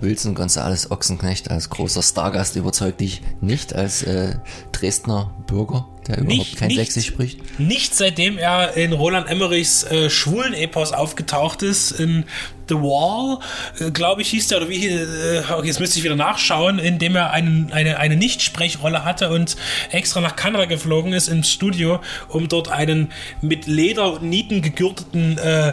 Wilson 0.00 0.34
Gonzales 0.34 0.90
Ochsenknecht 0.90 1.50
als 1.50 1.70
großer 1.70 2.02
Stargast 2.02 2.56
überzeugt 2.56 3.00
dich 3.00 3.22
nicht 3.40 3.74
als 3.74 4.02
äh, 4.02 4.34
Dresdner 4.80 5.30
Bürger, 5.46 5.86
der 6.06 6.18
überhaupt 6.18 6.28
Nicht- 6.38 6.56
kein 6.58 6.68
nicht- 6.68 6.76
Sächsisch 6.78 7.06
spricht? 7.06 7.58
Nicht 7.60 7.94
seitdem 7.94 8.36
er 8.38 8.76
in 8.76 8.92
Roland 8.92 9.28
Emmerichs 9.28 9.84
äh, 9.84 10.10
schwulen 10.10 10.54
Epos 10.54 10.92
aufgetaucht 10.92 11.62
ist, 11.62 11.92
in 11.92 12.24
The 12.68 12.74
Wall, 12.74 13.38
äh, 13.78 13.92
glaube 13.92 14.22
ich, 14.22 14.28
hieß 14.30 14.48
der, 14.48 14.58
oder 14.58 14.68
wie, 14.68 14.86
äh, 14.88 15.42
okay, 15.52 15.68
jetzt 15.68 15.78
müsste 15.78 15.98
ich 15.98 16.04
wieder 16.04 16.16
nachschauen, 16.16 16.78
in 16.80 16.98
dem 16.98 17.14
er 17.14 17.30
einen, 17.30 17.72
eine, 17.72 17.98
eine 17.98 18.16
Nichtsprechrolle 18.16 19.04
hatte 19.04 19.30
und 19.30 19.56
extra 19.92 20.20
nach 20.20 20.34
Kanada 20.34 20.64
geflogen 20.64 21.12
ist 21.12 21.28
ins 21.28 21.48
Studio, 21.50 22.00
um 22.28 22.48
dort 22.48 22.68
einen 22.68 23.12
mit 23.40 23.66
Leder 23.68 24.14
und 24.14 24.22
Nieten 24.24 24.62
gegürteten 24.62 25.38
äh, 25.38 25.68
äh, 25.68 25.72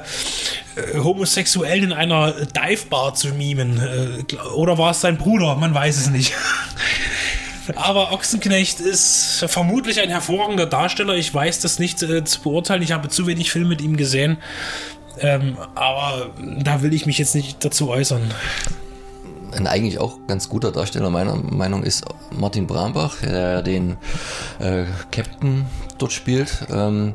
Homosexuellen 0.99 1.85
in 1.85 1.93
einer 1.93 2.31
Divebar 2.31 3.15
zu 3.15 3.29
mimen. 3.29 3.79
Äh, 3.79 4.35
oder 4.55 4.77
war 4.77 4.91
es 4.91 5.01
sein 5.01 5.17
Bruder? 5.17 5.55
Man 5.55 5.73
weiß 5.73 5.97
es 5.97 6.09
nicht. 6.09 6.33
Aber 7.75 8.11
Ochsenknecht 8.11 8.79
ist 8.79 9.45
vermutlich 9.47 10.01
ein 10.01 10.09
hervorragender 10.09 10.65
Darsteller. 10.65 11.15
Ich 11.15 11.33
weiß 11.33 11.59
das 11.59 11.79
nicht 11.79 12.01
äh, 12.03 12.23
zu 12.23 12.41
beurteilen. 12.41 12.81
Ich 12.81 12.91
habe 12.91 13.09
zu 13.09 13.27
wenig 13.27 13.51
Filme 13.51 13.69
mit 13.69 13.81
ihm 13.81 13.97
gesehen. 13.97 14.37
Ähm, 15.19 15.57
aber 15.75 16.31
da 16.59 16.81
will 16.81 16.93
ich 16.93 17.05
mich 17.05 17.17
jetzt 17.17 17.35
nicht 17.35 17.63
dazu 17.63 17.89
äußern. 17.89 18.21
Ein 19.51 19.67
eigentlich 19.67 19.99
auch 19.99 20.17
ganz 20.27 20.49
guter 20.49 20.71
Darsteller 20.71 21.11
meiner 21.11 21.35
Meinung 21.35 21.83
ist 21.83 22.05
Martin 22.31 22.65
Brambach, 22.65 23.17
der 23.21 23.61
den 23.61 23.97
äh, 24.59 24.85
Captain 25.11 25.65
dort 25.99 26.11
spielt. 26.11 26.65
Ähm, 26.71 27.13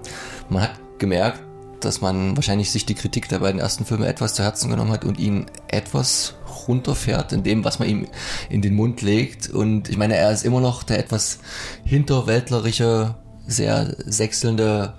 man 0.48 0.62
hat 0.62 0.70
gemerkt, 0.98 1.40
dass 1.80 2.00
man 2.00 2.36
wahrscheinlich 2.36 2.70
sich 2.70 2.86
die 2.86 2.94
Kritik 2.94 3.28
der 3.28 3.40
beiden 3.40 3.60
ersten 3.60 3.84
Filme 3.84 4.06
etwas 4.06 4.34
zu 4.34 4.42
Herzen 4.42 4.70
genommen 4.70 4.92
hat 4.92 5.04
und 5.04 5.18
ihn 5.18 5.46
etwas 5.68 6.34
runterfährt 6.66 7.32
in 7.32 7.44
dem, 7.44 7.64
was 7.64 7.78
man 7.78 7.88
ihm 7.88 8.06
in 8.48 8.62
den 8.62 8.74
Mund 8.74 9.02
legt. 9.02 9.48
Und 9.48 9.88
ich 9.88 9.96
meine, 9.96 10.16
er 10.16 10.32
ist 10.32 10.44
immer 10.44 10.60
noch 10.60 10.82
der 10.82 10.98
etwas 10.98 11.38
hinterwäldlerische, 11.84 13.14
sehr 13.46 13.94
sechselnde 14.04 14.94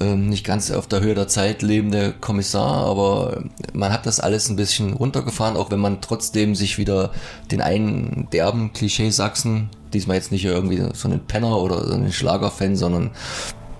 ähm, 0.00 0.28
nicht 0.28 0.44
ganz 0.44 0.70
auf 0.70 0.86
der 0.86 1.00
Höhe 1.00 1.14
der 1.14 1.28
Zeit 1.28 1.62
lebende 1.62 2.14
Kommissar, 2.20 2.86
aber 2.86 3.42
man 3.72 3.92
hat 3.92 4.06
das 4.06 4.20
alles 4.20 4.48
ein 4.48 4.56
bisschen 4.56 4.92
runtergefahren, 4.92 5.56
auch 5.56 5.70
wenn 5.70 5.80
man 5.80 6.00
trotzdem 6.00 6.54
sich 6.54 6.78
wieder 6.78 7.10
den 7.50 7.60
einen 7.60 8.28
derben 8.32 8.72
Klischee 8.72 9.10
Sachsen, 9.10 9.70
diesmal 9.92 10.16
jetzt 10.16 10.32
nicht 10.32 10.44
irgendwie 10.44 10.82
so 10.92 11.08
einen 11.08 11.26
Penner 11.26 11.58
oder 11.58 11.86
so 11.86 11.94
einen 11.94 12.12
Schlagerfan, 12.12 12.76
sondern 12.76 13.10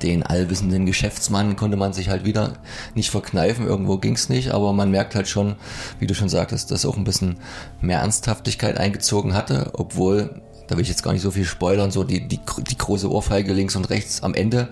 den 0.02 0.22
allwissenden 0.22 0.86
Geschäftsmann 0.86 1.56
konnte 1.56 1.76
man 1.76 1.92
sich 1.92 2.08
halt 2.08 2.24
wieder 2.24 2.54
nicht 2.94 3.10
verkneifen. 3.10 3.66
Irgendwo 3.66 3.98
ging's 3.98 4.28
nicht, 4.28 4.50
aber 4.50 4.72
man 4.72 4.90
merkt 4.90 5.14
halt 5.14 5.28
schon, 5.28 5.56
wie 5.98 6.06
du 6.06 6.14
schon 6.14 6.28
sagtest, 6.28 6.70
dass 6.70 6.86
auch 6.86 6.96
ein 6.96 7.04
bisschen 7.04 7.38
mehr 7.80 8.00
Ernsthaftigkeit 8.00 8.78
eingezogen 8.78 9.34
hatte, 9.34 9.70
obwohl, 9.74 10.40
da 10.66 10.76
will 10.76 10.82
ich 10.82 10.88
jetzt 10.88 11.02
gar 11.02 11.12
nicht 11.12 11.22
so 11.22 11.30
viel 11.30 11.44
spoilern, 11.44 11.90
so 11.90 12.04
die, 12.04 12.26
die, 12.26 12.40
die 12.68 12.78
große 12.78 13.10
Ohrfeige 13.10 13.52
links 13.52 13.76
und 13.76 13.90
rechts 13.90 14.22
am 14.22 14.34
Ende 14.34 14.68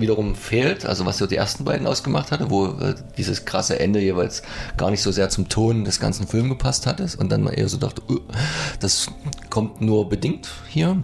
wiederum 0.00 0.34
fehlt, 0.34 0.86
also 0.86 1.06
was 1.06 1.18
so 1.18 1.26
die 1.26 1.36
ersten 1.36 1.64
beiden 1.64 1.86
ausgemacht 1.86 2.30
hatte, 2.30 2.50
wo 2.50 2.66
äh, 2.66 2.94
dieses 3.16 3.44
krasse 3.44 3.78
Ende 3.78 4.00
jeweils 4.00 4.42
gar 4.76 4.90
nicht 4.90 5.02
so 5.02 5.12
sehr 5.12 5.28
zum 5.28 5.48
Ton 5.48 5.84
des 5.84 6.00
ganzen 6.00 6.26
Films 6.26 6.48
gepasst 6.50 6.86
hatte 6.86 7.06
und 7.18 7.30
dann 7.30 7.42
mal 7.42 7.52
eher 7.52 7.68
so 7.68 7.76
dachte, 7.76 8.02
uh, 8.08 8.20
das 8.80 9.08
kommt 9.50 9.80
nur 9.80 10.08
bedingt 10.08 10.48
hier, 10.68 11.02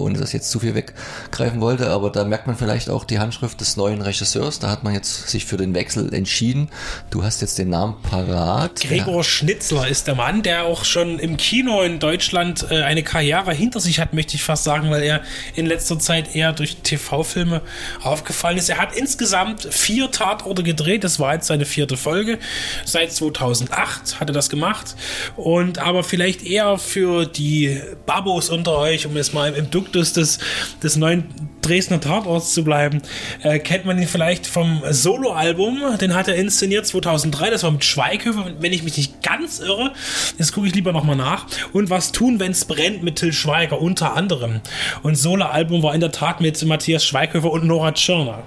ohne 0.00 0.18
dass 0.18 0.28
ich 0.28 0.34
jetzt 0.34 0.50
zu 0.50 0.60
viel 0.60 0.74
weggreifen 0.74 1.60
wollte, 1.60 1.90
aber 1.90 2.10
da 2.10 2.24
merkt 2.24 2.46
man 2.46 2.56
vielleicht 2.56 2.90
auch 2.90 3.04
die 3.04 3.18
Handschrift 3.18 3.60
des 3.60 3.76
neuen 3.76 4.02
Regisseurs, 4.02 4.58
da 4.58 4.70
hat 4.70 4.84
man 4.84 4.94
jetzt 4.94 5.28
sich 5.28 5.44
für 5.44 5.56
den 5.56 5.74
Wechsel 5.74 6.12
entschieden. 6.12 6.70
Du 7.10 7.22
hast 7.22 7.40
jetzt 7.40 7.58
den 7.58 7.70
Namen 7.70 7.96
parat. 8.02 8.80
Gregor 8.80 9.24
Schnitzler 9.24 9.88
ist 9.88 10.06
der 10.06 10.14
Mann, 10.14 10.42
der 10.42 10.64
auch 10.64 10.84
schon 10.84 11.18
im 11.18 11.36
Kino 11.36 11.82
in 11.82 11.98
Deutschland 11.98 12.66
äh, 12.70 12.82
eine 12.82 13.02
Karriere 13.02 13.52
hinter 13.52 13.80
sich 13.80 14.00
hat, 14.00 14.14
möchte 14.14 14.34
ich 14.36 14.42
fast 14.42 14.64
sagen, 14.64 14.90
weil 14.90 15.02
er 15.02 15.22
in 15.54 15.66
letzter 15.66 15.98
Zeit 15.98 16.34
eher 16.34 16.52
durch 16.52 16.76
TV-Filme 16.82 17.62
aufgefallen 18.02 18.58
ist. 18.58 18.68
Er 18.68 18.78
hat 18.78 18.94
insgesamt 18.94 19.62
vier 19.70 20.10
Tatorte 20.10 20.62
gedreht. 20.62 21.04
Das 21.04 21.18
war 21.18 21.34
jetzt 21.34 21.46
seine 21.46 21.64
vierte 21.64 21.96
Folge. 21.96 22.38
Seit 22.84 23.12
2008 23.12 24.20
hat 24.20 24.30
er 24.30 24.32
das 24.32 24.50
gemacht. 24.50 24.96
Und 25.36 25.78
aber 25.78 26.04
vielleicht 26.04 26.44
eher 26.44 26.78
für 26.78 27.26
die 27.26 27.80
Babos 28.06 28.50
unter 28.50 28.76
euch, 28.78 29.06
um 29.06 29.16
es 29.16 29.32
mal 29.32 29.54
im 29.54 29.70
Duktus 29.90 30.12
des, 30.12 30.38
des 30.82 30.96
neuen 30.96 31.24
Dresdner 31.62 32.00
Tatorts 32.00 32.54
zu 32.54 32.64
bleiben, 32.64 33.02
äh, 33.42 33.58
kennt 33.58 33.84
man 33.84 34.00
ihn 34.00 34.08
vielleicht 34.08 34.46
vom 34.46 34.82
Soloalbum. 34.88 35.98
Den 36.00 36.14
hat 36.14 36.28
er 36.28 36.36
inszeniert 36.36 36.86
2003. 36.86 37.50
Das 37.50 37.62
war 37.64 37.70
mit 37.70 37.84
Schweighöfer, 37.84 38.52
wenn 38.60 38.72
ich 38.72 38.82
mich 38.82 38.96
nicht 38.96 39.22
ganz 39.22 39.58
irre. 39.58 39.92
Jetzt 40.38 40.52
gucke 40.52 40.66
ich 40.66 40.74
lieber 40.74 40.92
nochmal 40.92 41.16
nach. 41.16 41.46
Und 41.72 41.90
was 41.90 42.12
tun, 42.12 42.40
wenn's 42.40 42.64
brennt 42.64 43.02
mit 43.02 43.16
Till 43.16 43.32
Schweiger 43.32 43.80
unter 43.80 44.14
anderem. 44.14 44.60
Und 45.02 45.16
Soloalbum 45.16 45.82
war 45.82 45.94
in 45.94 46.00
der 46.00 46.12
Tat 46.12 46.40
mit 46.40 46.62
Matthias 46.64 47.04
Schweighöfer 47.04 47.50
und 47.50 47.66
Nora 47.66 47.92
Tschirner. 47.92 48.42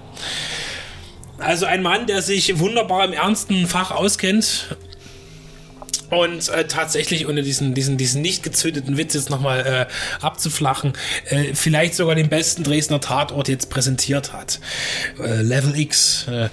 Also 1.38 1.66
ein 1.66 1.82
Mann, 1.82 2.08
der 2.08 2.22
sich 2.22 2.60
wunderbar 2.60 3.06
im 3.06 3.14
ernsten 3.14 3.68
Fach 3.68 3.92
auskennt 3.92 4.76
und 6.14 6.50
äh, 6.50 6.68
tatsächlich 6.68 7.28
ohne 7.28 7.44
diesen, 7.44 7.74
diesen, 7.74 7.98
diesen 7.98 8.22
nicht 8.22 8.44
gezündeten 8.44 8.98
Witz 8.98 9.14
jetzt 9.14 9.30
nochmal 9.30 9.88
äh, 9.90 10.24
abzuflachen, 10.24 10.94
äh, 11.30 11.54
vielleicht 11.54 11.96
sogar 11.96 12.16
den 12.16 12.30
besten 12.30 12.64
Dresdner 12.64 13.02
Tatort 13.02 13.48
jetzt 13.48 13.70
präsentiert 13.70 14.34
hat. 14.34 14.60
Äh, 15.20 15.42
Level 15.42 15.78
X. 15.78 16.26
Äh, 16.30 16.46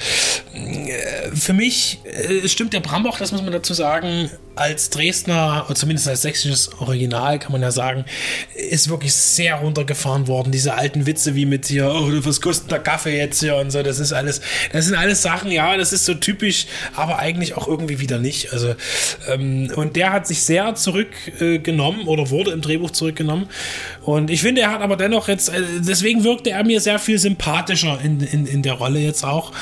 äh, 0.54 1.30
für 1.34 1.52
mich, 1.52 2.00
äh, 2.04 2.48
stimmt 2.48 2.72
der 2.72 2.80
Brambach, 2.80 3.18
das 3.18 3.32
muss 3.32 3.42
man 3.42 3.52
dazu 3.52 3.74
sagen, 3.74 4.30
als 4.56 4.90
Dresdner, 4.90 5.66
zumindest 5.74 6.08
als 6.08 6.22
sächsisches 6.22 6.70
Original, 6.80 7.38
kann 7.38 7.52
man 7.52 7.62
ja 7.62 7.70
sagen, 7.70 8.04
ist 8.54 8.88
wirklich 8.88 9.14
sehr 9.14 9.56
runtergefahren 9.56 10.26
worden. 10.26 10.52
Diese 10.52 10.74
alten 10.74 11.06
Witze 11.06 11.34
wie 11.34 11.46
mit 11.46 11.66
hier, 11.66 11.90
oh, 11.90 12.10
was 12.24 12.40
kostet 12.40 12.70
der 12.70 12.80
Kaffee 12.80 13.16
jetzt 13.16 13.40
hier 13.40 13.56
und 13.56 13.70
so, 13.70 13.82
das 13.82 13.98
ist 13.98 14.12
alles, 14.12 14.40
das 14.72 14.86
sind 14.86 14.96
alles 14.96 15.22
Sachen, 15.22 15.50
ja, 15.50 15.76
das 15.76 15.92
ist 15.92 16.04
so 16.04 16.14
typisch, 16.14 16.66
aber 16.94 17.18
eigentlich 17.18 17.56
auch 17.56 17.68
irgendwie 17.68 18.00
wieder 18.00 18.18
nicht. 18.18 18.52
Also, 18.52 18.74
ähm, 19.28 19.70
und 19.76 19.96
der 19.96 20.12
hat 20.12 20.26
sich 20.26 20.42
sehr 20.42 20.74
zurückgenommen 20.74 22.02
äh, 22.02 22.08
oder 22.08 22.30
wurde 22.30 22.50
im 22.50 22.60
Drehbuch 22.60 22.90
zurückgenommen. 22.90 23.48
Und 24.02 24.30
ich 24.30 24.42
finde, 24.42 24.62
er 24.62 24.72
hat 24.72 24.80
aber 24.80 24.96
dennoch 24.96 25.28
jetzt, 25.28 25.48
äh, 25.50 25.62
deswegen 25.78 26.24
wirkte 26.24 26.50
er 26.50 26.64
mir 26.64 26.80
sehr 26.80 26.98
viel 26.98 27.18
sympathischer 27.18 28.00
in, 28.02 28.20
in, 28.20 28.46
in 28.46 28.62
der 28.62 28.74
Rolle 28.74 28.98
jetzt 28.98 29.24
auch. 29.24 29.52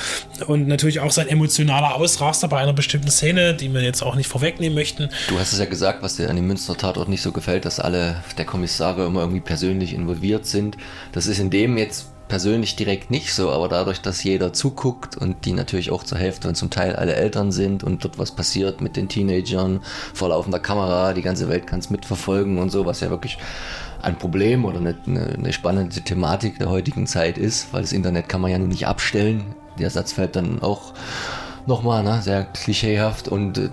Und 0.46 0.66
natürlich 0.66 1.00
auch 1.00 1.10
sein 1.10 1.28
emotionaler 1.28 1.94
Ausraster 1.94 2.48
bei 2.48 2.58
einer 2.58 2.72
bestimmten 2.72 3.10
Szene, 3.10 3.54
die 3.54 3.72
wir 3.72 3.82
jetzt 3.82 4.02
auch 4.02 4.14
nicht 4.14 4.28
vorwegnehmen 4.28 4.77
möchten. 4.78 5.08
Du 5.28 5.38
hast 5.38 5.52
es 5.52 5.58
ja 5.58 5.64
gesagt, 5.64 6.02
was 6.02 6.16
dir 6.16 6.30
an 6.30 6.36
dem 6.36 6.46
Münster 6.46 6.76
Tatort 6.76 7.08
nicht 7.08 7.22
so 7.22 7.32
gefällt, 7.32 7.64
dass 7.64 7.80
alle 7.80 8.22
der 8.38 8.44
Kommissare 8.44 9.06
immer 9.06 9.20
irgendwie 9.20 9.40
persönlich 9.40 9.92
involviert 9.92 10.46
sind. 10.46 10.76
Das 11.10 11.26
ist 11.26 11.40
in 11.40 11.50
dem 11.50 11.76
jetzt 11.76 12.06
persönlich 12.28 12.76
direkt 12.76 13.10
nicht 13.10 13.34
so, 13.34 13.50
aber 13.50 13.68
dadurch, 13.68 14.00
dass 14.00 14.22
jeder 14.22 14.52
zuguckt 14.52 15.16
und 15.16 15.44
die 15.44 15.52
natürlich 15.52 15.90
auch 15.90 16.04
zur 16.04 16.18
Hälfte 16.18 16.46
und 16.48 16.54
zum 16.54 16.70
Teil 16.70 16.94
alle 16.94 17.14
Eltern 17.14 17.50
sind 17.50 17.82
und 17.82 18.04
dort 18.04 18.18
was 18.18 18.30
passiert 18.30 18.80
mit 18.80 18.96
den 18.96 19.08
Teenagern 19.08 19.80
vor 20.14 20.28
laufender 20.28 20.60
Kamera, 20.60 21.12
die 21.14 21.22
ganze 21.22 21.48
Welt 21.48 21.66
kann 21.66 21.80
es 21.80 21.90
mitverfolgen 21.90 22.58
und 22.58 22.70
so, 22.70 22.86
was 22.86 23.00
ja 23.00 23.10
wirklich 23.10 23.38
ein 24.00 24.16
Problem 24.16 24.64
oder 24.64 24.78
eine, 24.78 24.94
eine, 25.06 25.52
spannende 25.52 26.00
Thematik 26.02 26.58
der 26.58 26.70
heutigen 26.70 27.06
Zeit 27.06 27.36
ist, 27.36 27.72
weil 27.72 27.80
das 27.80 27.92
Internet 27.92 28.28
kann 28.28 28.40
man 28.40 28.50
ja 28.50 28.58
nun 28.58 28.68
nicht 28.68 28.86
abstellen. 28.86 29.56
Der 29.78 29.90
Satz 29.90 30.12
fällt 30.12 30.36
dann 30.36 30.62
auch 30.62 30.92
nochmal 31.66 32.04
ne, 32.04 32.20
sehr 32.22 32.44
klischeehaft 32.44 33.26
und 33.26 33.58
äh, 33.58 33.70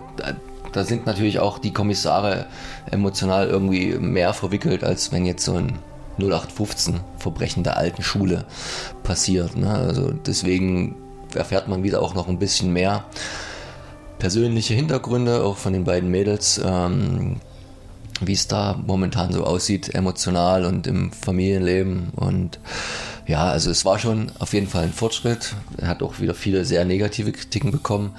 da 0.76 0.84
sind 0.84 1.06
natürlich 1.06 1.40
auch 1.40 1.58
die 1.58 1.72
Kommissare 1.72 2.48
emotional 2.92 3.48
irgendwie 3.48 3.94
mehr 3.94 4.34
verwickelt, 4.34 4.84
als 4.84 5.12
wenn 5.14 5.26
jetzt 5.26 5.46
so 5.46 5.56
ein 5.56 5.80
0815 6.20 7.00
Verbrechen 7.18 7.64
der 7.64 7.78
alten 7.78 8.04
Schule 8.04 8.46
passiert. 9.04 9.56
Ne? 9.56 9.70
Also 9.70 10.12
deswegen 10.12 10.96
erfährt 11.34 11.70
man 11.70 11.84
wieder 11.84 12.02
auch 12.02 12.14
noch 12.14 12.28
ein 12.28 12.40
bisschen 12.40 12.74
mehr 12.74 13.06
persönliche 14.20 14.74
Hintergründe, 14.74 15.44
auch 15.44 15.58
von 15.58 15.72
den 15.72 15.86
beiden 15.86 16.12
Mädels, 16.12 16.60
ähm, 16.64 17.38
wie 18.22 18.34
es 18.34 18.48
da 18.48 18.78
momentan 18.86 19.32
so 19.32 19.46
aussieht, 19.46 19.96
emotional 19.96 20.66
und 20.66 20.88
im 20.88 21.12
Familienleben. 21.14 22.10
Und 22.16 22.60
ja, 23.28 23.46
also 23.46 23.72
es 23.72 23.86
war 23.86 24.00
schon 24.00 24.32
auf 24.40 24.54
jeden 24.54 24.68
Fall 24.68 24.84
ein 24.84 24.94
Fortschritt. 24.94 25.56
Er 25.78 25.88
hat 25.88 26.04
auch 26.04 26.20
wieder 26.20 26.34
viele 26.34 26.66
sehr 26.66 26.84
negative 26.84 27.32
Kritiken 27.32 27.72
bekommen. 27.72 28.14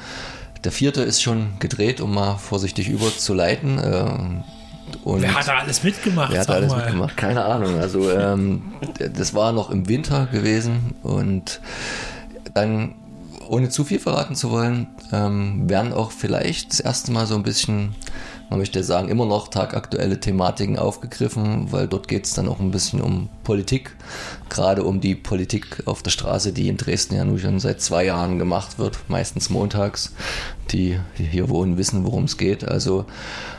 Der 0.66 0.73
vierte 0.73 1.02
ist 1.02 1.23
schon 1.23 1.61
gedreht, 1.61 2.00
um 2.00 2.12
mal 2.12 2.38
vorsichtig 2.38 2.88
überzuleiten. 2.88 3.78
Äh, 3.78 5.04
und 5.04 5.23
wer 5.23 5.32
hat 5.32 5.46
da 5.46 5.58
alles 5.58 5.85
mitgemacht? 5.85 6.32
Wer 6.32 6.40
hat 6.40 6.49
da 6.49 6.54
alles 6.54 6.73
mal. 6.73 6.78
mitgemacht? 6.78 7.16
Keine 7.16 7.44
Ahnung. 7.44 7.78
Also 7.78 8.11
ähm, 8.11 8.73
das 8.99 9.32
war 9.32 9.52
noch 9.52 9.70
im 9.70 9.88
Winter 9.88 10.26
gewesen 10.26 10.96
und 11.04 11.61
dann, 12.52 12.96
ohne 13.46 13.68
zu 13.68 13.85
viel 13.85 14.00
verraten 14.00 14.35
zu 14.35 14.50
wollen, 14.50 14.88
ähm, 15.12 15.70
werden 15.70 15.92
auch 15.92 16.11
vielleicht 16.11 16.73
das 16.73 16.80
erste 16.80 17.12
Mal 17.12 17.26
so 17.26 17.37
ein 17.37 17.44
bisschen, 17.44 17.94
man 18.49 18.61
möchte 18.61 18.85
sagen, 18.85 19.09
immer 19.09 19.26
noch 19.26 19.49
tagaktuelle 19.49 20.21
Thematiken 20.21 20.79
aufgegriffen, 20.79 21.73
weil 21.73 21.88
dort 21.88 22.07
geht 22.07 22.26
es 22.26 22.35
dann 22.35 22.49
auch 22.49 22.61
ein 22.61 22.71
bisschen 22.71 23.00
um 23.00 23.29
Politik, 23.43 23.97
gerade 24.49 24.85
um 24.85 25.00
die 25.00 25.15
Politik 25.15 25.83
auf 25.87 26.03
der 26.03 26.11
Straße, 26.11 26.53
die 26.53 26.69
in 26.69 26.76
Dresden 26.76 27.17
ja 27.17 27.25
nun 27.25 27.38
schon 27.38 27.59
seit 27.59 27.81
zwei 27.81 28.05
Jahren 28.05 28.38
gemacht 28.38 28.79
wird, 28.79 28.99
meistens 29.09 29.50
montags. 29.50 30.15
Die, 30.71 30.99
hier 31.17 31.49
wohnen, 31.49 31.76
wissen, 31.76 32.05
worum 32.05 32.25
es 32.25 32.38
geht. 32.38 32.67
Also 32.67 33.05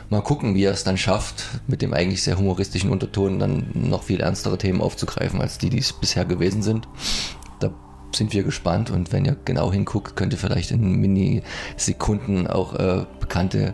mal 0.10 0.22
gucken, 0.22 0.56
wie 0.56 0.64
er 0.64 0.74
es 0.74 0.84
dann 0.84 0.98
schafft, 0.98 1.44
mit 1.68 1.82
dem 1.82 1.94
eigentlich 1.94 2.24
sehr 2.24 2.38
humoristischen 2.38 2.90
Unterton 2.90 3.40
dann 3.40 3.68
noch 3.74 4.04
viel 4.04 4.20
ernstere 4.20 4.58
Themen 4.58 4.82
aufzugreifen, 4.82 5.42
als 5.42 5.58
die, 5.58 5.70
die 5.70 5.80
es 5.80 5.94
bisher 5.94 6.26
gewesen 6.26 6.62
sind. 6.62 6.88
Da 7.60 7.72
sind 8.14 8.34
wir 8.34 8.44
gespannt 8.44 8.90
und 8.90 9.12
wenn 9.12 9.26
ihr 9.26 9.38
genau 9.46 9.72
hinguckt, 9.72 10.16
könnt 10.16 10.34
ihr 10.34 10.40
vielleicht 10.40 10.72
in 10.72 11.00
Minisekunden 11.00 12.48
auch 12.48 12.74
äh, 12.74 13.06
bekannte 13.20 13.74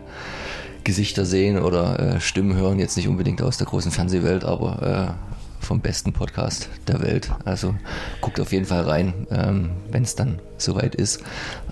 Gesichter 0.84 1.24
sehen 1.24 1.58
oder 1.58 1.98
äh, 1.98 2.20
Stimmen 2.20 2.54
hören, 2.54 2.78
jetzt 2.78 2.96
nicht 2.96 3.08
unbedingt 3.08 3.42
aus 3.42 3.58
der 3.58 3.66
großen 3.66 3.90
Fernsehwelt, 3.90 4.44
aber 4.44 5.16
äh, 5.18 5.64
vom 5.64 5.80
besten 5.80 6.12
Podcast 6.12 6.68
der 6.86 7.00
Welt. 7.02 7.30
Also 7.44 7.74
guckt 8.20 8.38
auf 8.38 8.52
jeden 8.52 8.66
Fall 8.66 8.82
rein, 8.82 9.26
ähm, 9.30 9.70
wenn 9.90 10.02
es 10.02 10.14
dann 10.14 10.38
soweit 10.58 10.94
ist. 10.94 11.22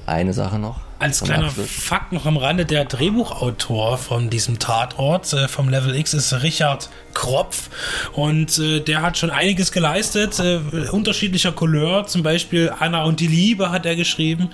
Eine 0.07 0.33
Sache 0.33 0.59
noch. 0.59 0.81
Als 1.03 1.21
kleiner. 1.21 1.51
Fakt 1.51 2.13
noch 2.13 2.27
am 2.27 2.37
Rande, 2.37 2.65
der 2.65 2.85
Drehbuchautor 2.85 3.99
von 3.99 4.31
diesem 4.31 4.61
Tatort 4.61 5.33
äh, 5.33 5.49
vom 5.49 5.69
Level 5.69 5.97
X 5.97 6.15
ist 6.15 6.33
Richard 6.45 6.91
Kropf. 7.13 7.71
Und 8.13 8.57
äh, 8.59 8.79
der 8.79 9.03
hat 9.03 9.19
schon 9.19 9.31
einiges 9.31 9.73
geleistet, 9.73 10.39
äh, 10.39 10.61
unterschiedlicher 10.93 11.51
Couleur, 11.51 12.07
zum 12.07 12.23
Beispiel 12.23 12.73
Anna 12.79 13.03
und 13.03 13.19
die 13.19 13.27
Liebe 13.27 13.73
hat 13.73 13.85
er 13.85 13.97
geschrieben 13.97 14.51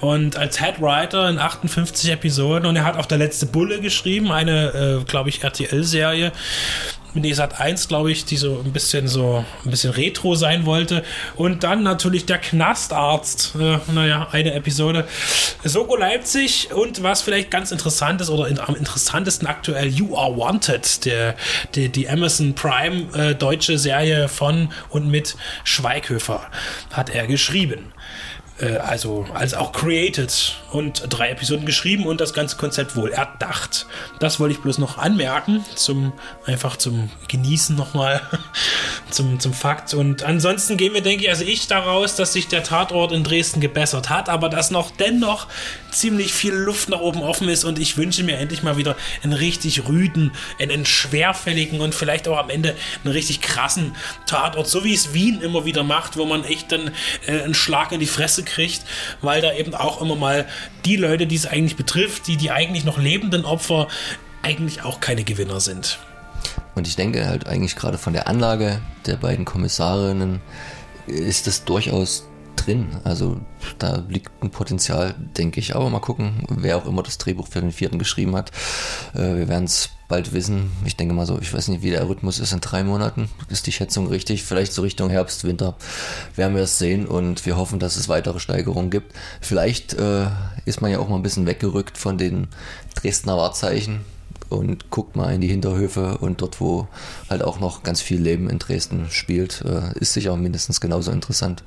und 0.00 0.36
als 0.36 0.60
Headwriter 0.60 1.30
in 1.30 1.38
58 1.38 2.10
Episoden. 2.10 2.66
Und 2.66 2.76
er 2.76 2.84
hat 2.84 2.98
auch 2.98 3.06
der 3.06 3.16
letzte 3.16 3.46
Bulle 3.46 3.80
geschrieben, 3.80 4.30
eine, 4.30 5.00
äh, 5.00 5.04
glaube 5.04 5.30
ich, 5.30 5.42
RTL-Serie 5.42 6.32
mit 7.16 7.34
Sat 7.34 7.60
1, 7.60 7.88
glaube 7.88 8.12
ich, 8.12 8.24
die 8.24 8.36
so 8.36 8.62
ein 8.64 8.72
bisschen 8.72 9.08
so 9.08 9.44
ein 9.64 9.70
bisschen 9.70 9.92
retro 9.92 10.34
sein 10.34 10.66
wollte. 10.66 11.02
Und 11.34 11.64
dann 11.64 11.82
natürlich 11.82 12.26
der 12.26 12.38
Knastarzt. 12.38 13.54
Äh, 13.58 13.78
naja, 13.92 14.28
eine 14.30 14.54
Episode. 14.54 15.06
Soko 15.64 15.96
Leipzig 15.96 16.72
und 16.72 17.02
was 17.02 17.22
vielleicht 17.22 17.50
ganz 17.50 17.72
interessant 17.72 18.20
ist 18.20 18.30
oder 18.30 18.46
in, 18.46 18.60
am 18.60 18.76
interessantesten 18.76 19.48
aktuell 19.48 19.88
You 19.88 20.16
Are 20.16 20.36
Wanted, 20.36 21.04
der, 21.04 21.34
der 21.74 21.88
die 21.88 22.08
Amazon 22.08 22.54
Prime 22.54 23.12
äh, 23.14 23.34
deutsche 23.34 23.78
Serie 23.78 24.28
von 24.28 24.68
und 24.90 25.10
mit 25.10 25.36
Schweighöfer 25.64 26.48
hat 26.92 27.10
er 27.10 27.26
geschrieben 27.26 27.92
äh, 28.60 28.76
also 28.76 29.26
als 29.34 29.54
auch 29.54 29.72
created 29.72 30.56
und 30.70 31.04
drei 31.08 31.30
Episoden 31.30 31.66
geschrieben 31.66 32.06
und 32.06 32.20
das 32.20 32.32
ganze 32.32 32.56
Konzept 32.56 32.96
wohl 32.96 33.10
erdacht. 33.10 33.86
Das 34.18 34.40
wollte 34.40 34.54
ich 34.54 34.62
bloß 34.62 34.78
noch 34.78 34.98
anmerken, 34.98 35.64
zum 35.74 36.12
einfach 36.44 36.76
zum 36.76 37.10
Genießen 37.28 37.76
nochmal, 37.76 38.20
zum, 39.10 39.38
zum 39.40 39.52
Fakt. 39.52 39.94
Und 39.94 40.22
ansonsten 40.22 40.76
gehen 40.76 40.94
wir, 40.94 41.00
denke 41.00 41.24
ich, 41.24 41.30
also 41.30 41.44
ich 41.44 41.66
daraus, 41.68 42.16
dass 42.16 42.32
sich 42.32 42.48
der 42.48 42.62
Tatort 42.62 43.12
in 43.12 43.24
Dresden 43.24 43.60
gebessert 43.60 44.10
hat, 44.10 44.28
aber 44.28 44.48
dass 44.48 44.70
noch 44.70 44.90
dennoch 44.90 45.46
ziemlich 45.90 46.32
viel 46.32 46.52
Luft 46.52 46.88
nach 46.88 47.00
oben 47.00 47.22
offen 47.22 47.48
ist 47.48 47.64
und 47.64 47.78
ich 47.78 47.96
wünsche 47.96 48.22
mir 48.22 48.36
endlich 48.36 48.62
mal 48.62 48.76
wieder 48.76 48.96
einen 49.22 49.32
richtig 49.32 49.88
rüden, 49.88 50.32
einen 50.58 50.84
schwerfälligen 50.84 51.80
und 51.80 51.94
vielleicht 51.94 52.28
auch 52.28 52.38
am 52.38 52.50
Ende 52.50 52.76
einen 53.04 53.12
richtig 53.12 53.40
krassen 53.40 53.94
Tatort, 54.26 54.68
so 54.68 54.84
wie 54.84 54.94
es 54.94 55.14
Wien 55.14 55.40
immer 55.40 55.64
wieder 55.64 55.84
macht, 55.84 56.16
wo 56.16 56.26
man 56.26 56.44
echt 56.44 56.72
dann 56.72 56.90
äh, 57.26 57.42
einen 57.42 57.54
Schlag 57.54 57.92
in 57.92 58.00
die 58.00 58.06
Fresse 58.06 58.44
kriegt, 58.44 58.82
weil 59.22 59.40
da 59.40 59.52
eben 59.54 59.74
auch 59.74 60.02
immer 60.02 60.16
mal 60.16 60.46
die 60.84 60.96
Leute, 60.96 61.26
die 61.26 61.36
es 61.36 61.46
eigentlich 61.46 61.76
betrifft, 61.76 62.26
die 62.26 62.36
die 62.36 62.50
eigentlich 62.50 62.84
noch 62.84 62.98
lebenden 62.98 63.44
Opfer, 63.44 63.88
eigentlich 64.42 64.82
auch 64.82 65.00
keine 65.00 65.24
Gewinner 65.24 65.60
sind. 65.60 65.98
Und 66.76 66.86
ich 66.86 66.94
denke 66.94 67.26
halt 67.26 67.48
eigentlich 67.48 67.74
gerade 67.74 67.98
von 67.98 68.12
der 68.12 68.28
Anlage 68.28 68.80
der 69.06 69.16
beiden 69.16 69.44
Kommissarinnen 69.44 70.40
ist 71.06 71.46
das 71.46 71.64
durchaus 71.64 72.28
drin. 72.54 72.88
Also 73.02 73.40
da 73.78 74.04
liegt 74.08 74.30
ein 74.42 74.50
Potenzial, 74.50 75.14
denke 75.36 75.58
ich. 75.58 75.74
Aber 75.74 75.88
mal 75.88 76.00
gucken, 76.00 76.44
wer 76.48 76.76
auch 76.76 76.86
immer 76.86 77.02
das 77.02 77.18
Drehbuch 77.18 77.48
für 77.48 77.60
den 77.60 77.72
vierten 77.72 77.98
geschrieben 77.98 78.36
hat. 78.36 78.50
Äh, 79.14 79.36
wir 79.36 79.48
werden 79.48 79.64
es 79.64 79.90
bald 80.08 80.32
wissen. 80.34 80.70
Ich 80.84 80.96
denke 80.96 81.14
mal 81.14 81.26
so, 81.26 81.38
ich 81.40 81.52
weiß 81.52 81.68
nicht, 81.68 81.82
wie 81.82 81.90
der 81.90 82.08
Rhythmus 82.08 82.38
ist 82.38 82.52
in 82.52 82.60
drei 82.60 82.84
Monaten. 82.84 83.28
Ist 83.48 83.66
die 83.66 83.72
Schätzung 83.72 84.06
richtig? 84.08 84.44
Vielleicht 84.44 84.72
so 84.72 84.82
Richtung 84.82 85.10
Herbst, 85.10 85.44
Winter 85.44 85.76
werden 86.36 86.54
wir 86.54 86.62
es 86.62 86.78
sehen 86.78 87.06
und 87.06 87.46
wir 87.46 87.56
hoffen, 87.56 87.78
dass 87.78 87.96
es 87.96 88.08
weitere 88.08 88.38
Steigerungen 88.38 88.90
gibt. 88.90 89.14
Vielleicht 89.40 89.94
äh, 89.94 90.26
ist 90.64 90.82
man 90.82 90.90
ja 90.90 90.98
auch 90.98 91.08
mal 91.08 91.16
ein 91.16 91.22
bisschen 91.22 91.46
weggerückt 91.46 91.98
von 91.98 92.18
den 92.18 92.48
Dresdner 92.94 93.36
Wahrzeichen 93.36 94.04
und 94.48 94.90
guckt 94.90 95.16
mal 95.16 95.34
in 95.34 95.40
die 95.40 95.48
Hinterhöfe 95.48 96.18
und 96.18 96.42
dort, 96.42 96.60
wo 96.60 96.88
halt 97.28 97.42
auch 97.42 97.60
noch 97.60 97.82
ganz 97.82 98.00
viel 98.00 98.20
Leben 98.20 98.48
in 98.48 98.58
Dresden 98.58 99.06
spielt, 99.10 99.62
äh, 99.62 99.98
ist 99.98 100.12
sicher 100.12 100.36
mindestens 100.36 100.80
genauso 100.80 101.10
interessant. 101.10 101.62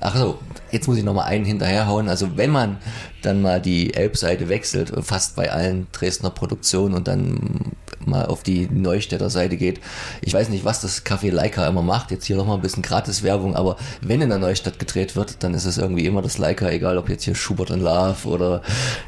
Ach 0.00 0.16
so, 0.16 0.38
jetzt 0.70 0.86
muss 0.88 0.96
ich 0.96 1.04
noch 1.04 1.14
mal 1.14 1.24
einen 1.24 1.44
hinterherhauen. 1.44 2.08
Also 2.08 2.36
wenn 2.36 2.50
man 2.50 2.78
dann 3.22 3.42
mal 3.42 3.60
die 3.60 3.94
Elbseite 3.94 4.48
wechselt, 4.48 4.92
fast 5.02 5.36
bei 5.36 5.50
allen 5.50 5.86
Dresdner 5.92 6.30
Produktionen 6.30 6.94
und 6.94 7.08
dann 7.08 7.72
mal 8.08 8.26
auf 8.26 8.42
die 8.42 8.68
Neustädter 8.70 9.30
Seite 9.30 9.56
geht. 9.56 9.80
Ich 10.20 10.34
weiß 10.34 10.48
nicht, 10.48 10.64
was 10.64 10.80
das 10.80 11.04
Café 11.04 11.30
Leica 11.30 11.66
immer 11.66 11.82
macht. 11.82 12.10
Jetzt 12.10 12.26
hier 12.26 12.36
nochmal 12.36 12.56
ein 12.56 12.62
bisschen 12.62 12.82
Gratis-Werbung, 12.82 13.56
aber 13.56 13.76
wenn 14.00 14.20
in 14.20 14.28
der 14.28 14.38
Neustadt 14.38 14.78
gedreht 14.78 15.16
wird, 15.16 15.42
dann 15.42 15.54
ist 15.54 15.64
es 15.64 15.78
irgendwie 15.78 16.06
immer 16.06 16.22
das 16.22 16.38
Leica, 16.38 16.68
egal 16.70 16.98
ob 16.98 17.08
jetzt 17.08 17.24
hier 17.24 17.34
Schubert 17.34 17.70
und 17.70 17.80
Love 17.80 18.28
oder 18.28 18.62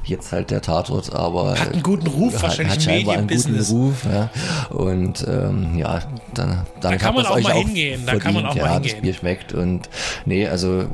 jetzt 0.05 0.33
halt 0.33 0.51
der 0.51 0.63
Tatort, 0.63 1.15
aber. 1.15 1.59
Hat 1.59 1.73
einen 1.73 1.83
guten 1.83 2.07
Ruf, 2.07 2.35
hat, 2.35 2.43
wahrscheinlich 2.43 2.77
hat 2.77 2.83
scheinbar 2.83 3.17
einen 3.17 3.29
guten 3.29 3.61
Ruf, 3.61 4.05
ja. 4.05 4.31
Und 4.71 5.27
ähm, 5.29 5.77
ja, 5.77 6.01
dann, 6.35 6.67
dann 6.81 6.93
da 6.93 6.97
kann 6.97 7.15
man 7.15 7.27
auch 7.27 7.41
mal 7.41 7.55
hingehen. 7.55 8.03
Da 8.07 8.17
kann 8.17 8.35
man 8.35 8.47
auch 8.47 8.55
ja, 8.55 8.65
mal 8.65 8.75
hingehen. 8.75 8.93
Das 8.95 9.03
Bier 9.03 9.15
schmeckt 9.15 9.53
und 9.53 9.89
nee, 10.25 10.47
also 10.47 10.87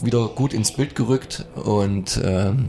wieder 0.00 0.28
gut 0.28 0.52
ins 0.52 0.72
Bild 0.72 0.94
gerückt 0.94 1.46
und 1.54 2.20
ähm, 2.22 2.68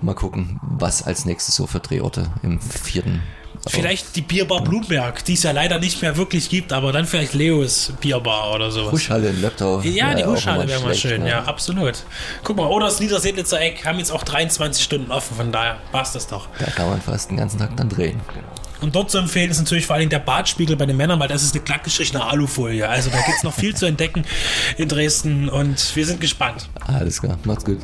mal 0.00 0.14
gucken, 0.14 0.60
was 0.62 1.02
als 1.02 1.24
nächstes 1.24 1.56
so 1.56 1.66
für 1.66 1.80
Drehorte 1.80 2.30
im 2.42 2.60
vierten. 2.60 3.22
Vielleicht 3.66 4.16
die 4.16 4.22
Bierbar 4.22 4.62
Blumberg, 4.62 5.24
die 5.24 5.34
es 5.34 5.42
ja 5.42 5.50
leider 5.50 5.78
nicht 5.78 6.00
mehr 6.00 6.16
wirklich 6.16 6.48
gibt, 6.48 6.72
aber 6.72 6.92
dann 6.92 7.06
vielleicht 7.06 7.34
Leos 7.34 7.92
Bierbar 8.00 8.54
oder 8.54 8.70
sowas. 8.70 8.92
Huschhalle 8.92 9.30
in 9.30 9.40
Löbtau. 9.40 9.80
Ja, 9.80 10.14
die 10.14 10.24
Huschhalle 10.24 10.68
wäre 10.68 10.80
mal 10.82 10.94
schön, 10.94 11.22
ne? 11.22 11.30
ja, 11.30 11.44
absolut. 11.44 12.04
Guck 12.44 12.56
mal, 12.56 12.66
oder 12.66 12.86
das 12.86 13.00
Niedersedlitzer 13.00 13.60
Eck 13.60 13.84
haben 13.84 13.98
jetzt 13.98 14.10
auch 14.10 14.22
23 14.22 14.82
Stunden 14.82 15.10
offen, 15.10 15.36
von 15.36 15.52
daher 15.52 15.78
passt 15.92 16.14
das 16.14 16.26
doch. 16.26 16.48
Da 16.58 16.66
kann 16.70 16.88
man 16.88 17.00
fast 17.00 17.30
den 17.30 17.36
ganzen 17.36 17.58
Tag 17.58 17.76
dann 17.76 17.88
drehen. 17.88 18.20
Und 18.80 18.94
dort 18.94 19.10
zu 19.10 19.18
empfehlen 19.18 19.50
ist 19.50 19.58
natürlich 19.58 19.86
vor 19.86 19.96
allem 19.96 20.08
der 20.08 20.20
Badspiegel 20.20 20.76
bei 20.76 20.86
den 20.86 20.96
Männern, 20.96 21.18
weil 21.18 21.28
das 21.28 21.42
ist 21.42 21.54
eine 21.54 21.64
glatt 21.64 21.82
gestrichene 21.82 22.24
Alufolie. 22.24 22.88
Also 22.88 23.10
da 23.10 23.16
gibt 23.16 23.38
es 23.38 23.42
noch 23.42 23.54
viel 23.54 23.74
zu 23.74 23.86
entdecken 23.86 24.24
in 24.76 24.88
Dresden 24.88 25.48
und 25.48 25.96
wir 25.96 26.06
sind 26.06 26.20
gespannt. 26.20 26.68
Alles 26.86 27.20
klar, 27.20 27.36
macht's 27.44 27.64
gut. 27.64 27.78